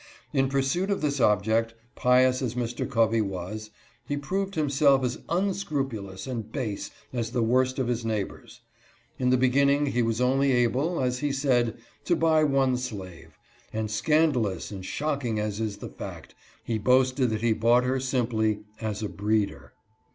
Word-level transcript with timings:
In 0.33 0.49
pursuit. 0.49 0.89
of 0.89 1.01
this 1.01 1.19
object, 1.19 1.75
pious 1.93 2.41
as 2.41 2.55
Mr. 2.55 2.89
Covey 2.89 3.21
was, 3.21 3.69
he 4.03 4.17
proved 4.17 4.55
himself 4.55 5.03
as 5.03 5.19
unscrupulous 5.29 6.25
and 6.25 6.51
base 6.51 6.89
as 7.13 7.29
the 7.33 7.43
worst 7.43 7.77
of 7.77 7.87
his 7.87 8.03
neighbors. 8.03 8.61
In 9.19 9.29
the 9.29 9.37
beginning 9.37 9.85
he 9.85 10.01
was 10.01 10.19
only 10.19 10.53
able— 10.53 11.01
as 11.03 11.19
he 11.19 11.31
said 11.31 11.77
—"to 12.05 12.15
buy 12.15 12.43
one 12.43 12.69
A 12.69 12.71
HORRID 12.71 12.79
SYSTEM. 12.79 12.97
151 12.97 13.11
slave;" 13.11 13.39
and 13.79 13.91
scandalous 13.91 14.71
and 14.71 14.83
shocking 14.83 15.39
as 15.39 15.59
is 15.59 15.77
the 15.77 15.89
fact, 15.89 16.33
he 16.63 16.79
boasted 16.79 17.29
that 17.29 17.41
he 17.41 17.53
bought 17.53 17.83
her 17.83 17.99
simply" 17.99 18.61
as 18.81 19.03
a 19.03 19.07
breeder." 19.09 19.73